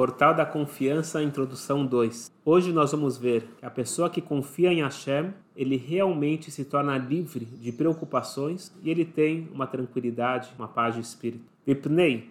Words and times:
Portal 0.00 0.32
da 0.32 0.46
Confiança, 0.46 1.22
introdução 1.22 1.84
2. 1.84 2.32
Hoje 2.42 2.72
nós 2.72 2.90
vamos 2.90 3.18
ver 3.18 3.46
que 3.58 3.66
a 3.66 3.70
pessoa 3.70 4.08
que 4.08 4.22
confia 4.22 4.72
em 4.72 4.80
Hashem, 4.80 5.34
ele 5.54 5.76
realmente 5.76 6.50
se 6.50 6.64
torna 6.64 6.96
livre 6.96 7.44
de 7.44 7.70
preocupações 7.70 8.74
e 8.82 8.88
ele 8.88 9.04
tem 9.04 9.46
uma 9.52 9.66
tranquilidade, 9.66 10.54
uma 10.58 10.66
paz 10.66 10.94
de 10.94 11.02
espírito. 11.02 11.44
Vipnei, 11.66 12.30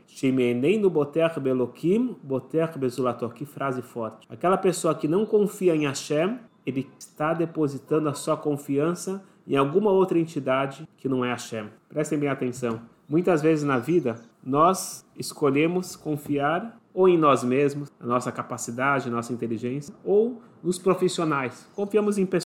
no 0.82 0.90
boter 0.90 1.40
belokim, 1.40 2.16
boter 2.24 2.76
bezulator. 2.76 3.36
Que 3.36 3.45
frase 3.45 3.83
forte. 3.83 4.25
Aquela 4.27 4.57
pessoa 4.57 4.95
que 4.95 5.07
não 5.07 5.23
confia 5.23 5.75
em 5.75 5.86
Hashem, 5.86 6.39
ele 6.65 6.89
está 6.97 7.36
depositando 7.36 8.09
a 8.09 8.15
sua 8.15 8.36
confiança 8.36 9.23
em 9.47 9.55
alguma 9.55 9.91
outra 9.91 10.17
entidade 10.17 10.89
que 10.97 11.07
não 11.07 11.23
é 11.23 11.29
Hashem. 11.29 11.67
Prestem 11.88 12.17
bem 12.17 12.29
atenção. 12.29 12.81
Muitas 13.10 13.41
vezes 13.41 13.64
na 13.64 13.80
vida, 13.80 14.21
nós 14.44 15.04
escolhemos 15.18 15.96
confiar 15.96 16.80
ou 16.94 17.10
em 17.10 17.18
nós 17.18 17.43
mesmos, 17.43 17.92
nossa 18.00 18.32
capacidade, 18.32 19.10
nossa 19.10 19.33
inteligência, 19.33 19.96
ou 20.04 20.39
nos 20.61 20.78
profissionais. 20.78 21.68
Confiamos 21.74 22.19
em 22.19 22.25
pessoas. 22.28 22.43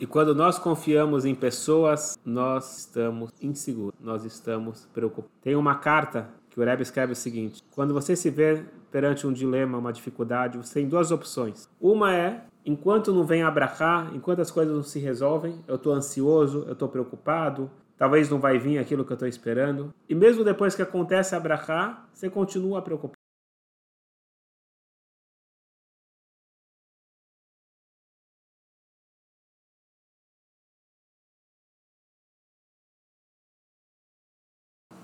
E 0.00 0.06
quando 0.06 0.34
nós 0.34 0.58
confiamos 0.58 1.24
em 1.24 1.36
pessoas, 1.36 2.18
nós 2.24 2.78
estamos 2.78 3.30
inseguros, 3.40 4.00
nós 4.00 4.24
estamos 4.24 4.86
preocupados. 4.86 5.30
Tem 5.40 5.54
uma 5.54 5.76
carta 5.76 6.28
que 6.50 6.58
o 6.58 6.64
Rebbe 6.64 6.82
escreve 6.82 7.12
o 7.12 7.16
seguinte: 7.16 7.62
quando 7.70 7.94
você 7.94 8.16
se 8.16 8.28
vê 8.28 8.64
perante 8.90 9.24
um 9.24 9.32
dilema, 9.32 9.78
uma 9.78 9.92
dificuldade, 9.92 10.58
você 10.58 10.74
tem 10.74 10.88
duas 10.88 11.12
opções. 11.12 11.68
Uma 11.80 12.12
é 12.12 12.44
enquanto 12.64 13.12
não 13.12 13.24
vem 13.24 13.42
abraçar, 13.42 14.14
enquanto 14.14 14.40
as 14.40 14.50
coisas 14.50 14.74
não 14.74 14.82
se 14.82 14.98
resolvem, 14.98 15.62
eu 15.66 15.76
estou 15.76 15.92
ansioso, 15.92 16.64
eu 16.66 16.72
estou 16.72 16.88
preocupado, 16.88 17.70
talvez 17.96 18.28
não 18.30 18.38
vai 18.38 18.58
vir 18.58 18.78
aquilo 18.78 19.04
que 19.04 19.12
eu 19.12 19.14
estou 19.14 19.28
esperando. 19.28 19.94
E 20.08 20.14
mesmo 20.14 20.44
depois 20.44 20.74
que 20.74 20.82
acontece 20.82 21.34
abraçar, 21.34 22.08
você 22.12 22.30
continua 22.30 22.82
preocupado. 22.82 23.22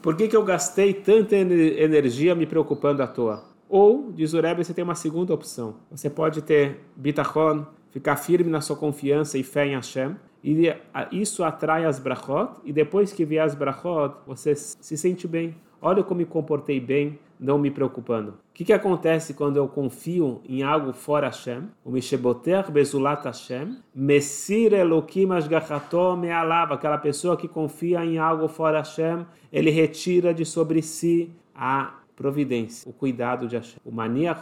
Por 0.03 0.17
que, 0.17 0.29
que 0.29 0.37
eu 0.37 0.45
gastei 0.45 0.95
tanta 0.95 1.37
energia 1.37 2.35
me 2.35 2.47
preocupando 2.47 3.03
à 3.03 3.07
toa? 3.07 3.58
Ou, 3.69 4.11
diz 4.13 4.33
o 4.33 4.41
Rebbe, 4.41 4.65
você 4.65 4.73
tem 4.73 4.83
uma 4.83 4.95
segunda 4.95 5.35
opção. 5.35 5.77
Você 5.91 6.09
pode 6.09 6.43
ter 6.43 6.81
bitachon, 6.97 7.67
ficar 7.91 8.17
firme 8.17 8.51
na 8.51 8.61
sua 8.61 8.77
confiança 8.77 9.37
e 9.37 9.43
fé 9.43 9.67
em 9.67 9.75
Hashem, 9.75 10.17
e 10.43 10.73
isso 11.13 11.45
atrai 11.45 11.85
as 11.85 11.99
brachot, 11.99 12.61
e 12.65 12.73
depois 12.73 13.13
que 13.13 13.25
vier 13.25 13.45
as 13.45 13.55
brachot, 13.55 14.15
você 14.27 14.55
se 14.55 14.97
sente 14.97 15.27
bem. 15.27 15.55
Olha 15.81 16.03
como 16.03 16.19
me 16.19 16.25
comportei 16.25 16.81
bem, 16.81 17.19
não 17.39 17.59
me 17.59 17.71
preocupando. 17.71 18.31
O 18.31 18.35
que, 18.55 18.65
que 18.65 18.73
acontece 18.73 19.35
quando 19.35 19.59
eu 19.59 19.69
confio 19.69 20.41
em 20.49 20.63
algo 20.63 20.93
fora 20.93 21.29
Hashem? 21.29 21.69
O 21.85 21.91
Misheboter 21.91 22.69
Bezulat 22.71 23.25
Hashem, 23.25 23.79
Messir 23.95 24.73
Elokim 24.73 25.31
Ashgachato 25.31 26.17
Me'alav, 26.17 26.73
aquela 26.73 26.99
pessoa 26.99 27.37
que 27.37 27.47
confia 27.47 28.05
em 28.05 28.19
algo 28.19 28.49
fora 28.49 28.79
Hashem, 28.79 29.25
ele 29.53 29.71
retira 29.71 30.35
de 30.35 30.45
sobre 30.45 30.83
si 30.83 31.31
a 31.55 31.95
providência, 32.19 32.91
o 32.91 32.93
cuidado 32.93 33.47
de 33.47 33.55
Hashem. 33.55 33.79
O 33.85 33.93
mania 33.93 34.37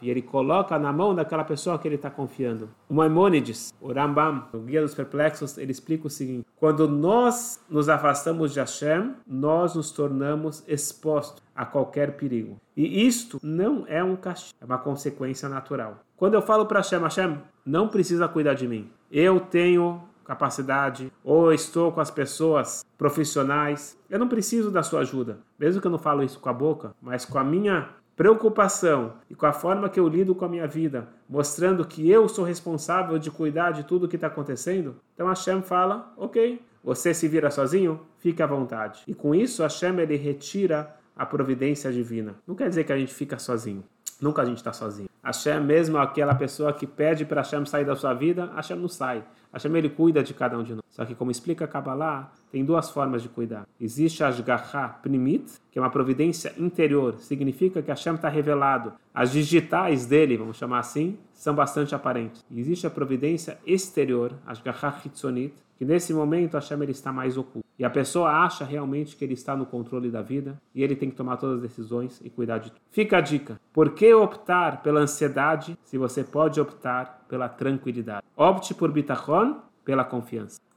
E 0.00 0.08
ele 0.08 0.22
coloca 0.22 0.78
na 0.78 0.92
mão 0.92 1.12
daquela 1.12 1.42
pessoa 1.42 1.76
que 1.76 1.88
ele 1.88 1.96
está 1.96 2.08
confiando. 2.08 2.70
O 2.88 2.94
Maimonides, 2.94 3.74
o 3.80 3.92
Rambam, 3.92 4.46
o 4.52 4.58
Guia 4.58 4.80
dos 4.80 4.94
Perplexos, 4.94 5.58
ele 5.58 5.72
explica 5.72 6.06
o 6.06 6.10
seguinte: 6.10 6.46
quando 6.54 6.86
nós 6.86 7.60
nos 7.68 7.88
afastamos 7.88 8.52
de 8.52 8.60
Hashem, 8.60 9.14
nós 9.26 9.74
nos 9.74 9.90
tornamos 9.90 10.62
expostos 10.68 11.42
a 11.52 11.66
qualquer 11.66 12.12
perigo. 12.12 12.60
E 12.76 13.04
isto 13.04 13.40
não 13.42 13.84
é 13.88 14.04
um 14.04 14.14
castigo, 14.14 14.56
é 14.60 14.64
uma 14.64 14.78
consequência 14.78 15.48
natural. 15.48 16.04
Quando 16.16 16.34
eu 16.34 16.42
falo 16.42 16.66
para 16.66 16.78
Hashem, 16.78 17.00
Hashem, 17.00 17.38
não 17.64 17.88
precisa 17.88 18.28
cuidar 18.28 18.54
de 18.54 18.68
mim. 18.68 18.88
Eu 19.10 19.40
tenho 19.40 20.00
capacidade, 20.26 21.12
ou 21.22 21.52
estou 21.52 21.92
com 21.92 22.00
as 22.00 22.10
pessoas 22.10 22.84
profissionais. 22.98 23.98
Eu 24.10 24.18
não 24.18 24.28
preciso 24.28 24.70
da 24.70 24.82
sua 24.82 25.00
ajuda, 25.00 25.38
mesmo 25.58 25.80
que 25.80 25.86
eu 25.86 25.90
não 25.90 25.98
falo 25.98 26.22
isso 26.22 26.40
com 26.40 26.48
a 26.48 26.52
boca, 26.52 26.94
mas 27.00 27.24
com 27.24 27.38
a 27.38 27.44
minha 27.44 27.88
preocupação 28.16 29.12
e 29.28 29.34
com 29.34 29.44
a 29.46 29.52
forma 29.52 29.90
que 29.90 30.00
eu 30.00 30.08
lido 30.08 30.34
com 30.34 30.46
a 30.46 30.48
minha 30.48 30.66
vida, 30.66 31.08
mostrando 31.28 31.84
que 31.84 32.10
eu 32.10 32.28
sou 32.28 32.44
responsável 32.44 33.18
de 33.18 33.30
cuidar 33.30 33.72
de 33.72 33.84
tudo 33.84 34.08
que 34.08 34.16
está 34.16 34.26
acontecendo. 34.26 34.96
Então 35.14 35.28
Hashem 35.28 35.62
fala, 35.62 36.12
ok, 36.16 36.60
você 36.82 37.12
se 37.12 37.28
vira 37.28 37.50
sozinho, 37.50 38.00
fique 38.18 38.42
à 38.42 38.46
vontade. 38.46 39.02
E 39.06 39.14
com 39.14 39.34
isso 39.34 39.62
Hashem 39.62 39.98
ele 40.00 40.16
retira 40.16 40.96
a 41.14 41.26
providência 41.26 41.92
divina. 41.92 42.34
Não 42.46 42.54
quer 42.54 42.68
dizer 42.68 42.84
que 42.84 42.92
a 42.92 42.98
gente 42.98 43.12
fica 43.12 43.38
sozinho. 43.38 43.84
Nunca 44.20 44.40
a 44.40 44.44
gente 44.46 44.58
está 44.58 44.72
sozinho. 44.72 45.08
Hashem, 45.22 45.60
mesmo 45.60 45.98
aquela 45.98 46.34
pessoa 46.34 46.72
que 46.72 46.86
pede 46.86 47.24
para 47.24 47.42
Hashem 47.42 47.66
sair 47.66 47.84
da 47.84 47.96
sua 47.96 48.14
vida, 48.14 48.50
Hashem 48.54 48.78
não 48.78 48.88
sai. 48.88 49.24
Hashem 49.56 49.74
ele 49.74 49.88
cuida 49.88 50.22
de 50.22 50.34
cada 50.34 50.58
um 50.58 50.62
de 50.62 50.74
nós. 50.74 50.84
Só 50.90 51.02
que, 51.06 51.14
como 51.14 51.30
explica 51.30 51.64
a 51.64 51.68
Kabbalah, 51.68 52.30
tem 52.52 52.62
duas 52.62 52.90
formas 52.90 53.22
de 53.22 53.28
cuidar. 53.30 53.66
Existe 53.80 54.22
a 54.22 54.28
Ashgaha 54.28 54.98
Primit, 55.00 55.50
que 55.70 55.78
é 55.78 55.82
uma 55.82 55.88
providência 55.88 56.52
interior, 56.58 57.14
significa 57.20 57.80
que 57.80 57.90
Hashem 57.90 58.16
está 58.16 58.28
revelado. 58.28 58.92
As 59.14 59.32
digitais 59.32 60.04
dele, 60.04 60.36
vamos 60.36 60.58
chamar 60.58 60.80
assim, 60.80 61.18
são 61.32 61.54
bastante 61.54 61.94
aparentes. 61.94 62.44
E 62.50 62.60
existe 62.60 62.86
a 62.86 62.90
providência 62.90 63.58
exterior, 63.66 64.34
a 64.46 64.52
Ashgaha 64.52 65.00
Hitzonit, 65.06 65.54
que 65.78 65.86
nesse 65.86 66.12
momento 66.12 66.54
Hashem 66.54 66.82
ele 66.82 66.92
está 66.92 67.10
mais 67.10 67.38
oculto. 67.38 67.66
E 67.78 67.84
a 67.84 67.90
pessoa 67.90 68.30
acha 68.30 68.64
realmente 68.64 69.16
que 69.16 69.24
ele 69.24 69.34
está 69.34 69.54
no 69.54 69.66
controle 69.66 70.10
da 70.10 70.22
vida 70.22 70.60
e 70.74 70.82
ele 70.82 70.96
tem 70.96 71.10
que 71.10 71.16
tomar 71.16 71.36
todas 71.36 71.56
as 71.56 71.62
decisões 71.62 72.20
e 72.24 72.30
cuidar 72.30 72.58
de 72.58 72.70
tudo. 72.70 72.80
Fica 72.90 73.18
a 73.18 73.20
dica: 73.20 73.60
por 73.72 73.90
que 73.90 74.14
optar 74.14 74.82
pela 74.82 75.00
ansiedade 75.00 75.78
se 75.84 75.98
você 75.98 76.24
pode 76.24 76.58
optar 76.58 77.25
pela 77.28 77.48
tranquilidade? 77.48 78.24
Opte 78.36 78.74
por 78.74 78.90
bitachon, 78.92 79.60
pela 79.84 80.04
confiança. 80.04 80.58